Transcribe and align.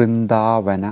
Vrindavana. 0.00 0.84